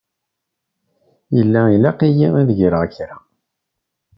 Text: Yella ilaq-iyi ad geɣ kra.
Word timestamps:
Yella 1.35 1.61
ilaq-iyi 1.75 2.27
ad 2.39 2.49
geɣ 2.57 2.73
kra. 2.95 3.17